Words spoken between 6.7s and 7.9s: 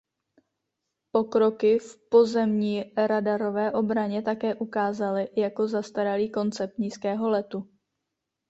nízkého letu.